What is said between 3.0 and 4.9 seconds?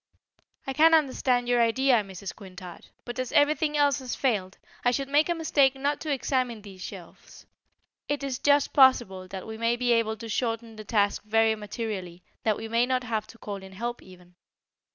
but as everything else has failed, I